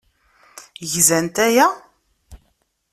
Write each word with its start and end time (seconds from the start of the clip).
Gzant 0.91 1.35
aya? 1.45 1.67